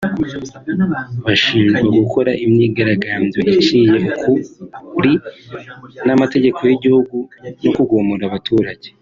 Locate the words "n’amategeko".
6.05-6.59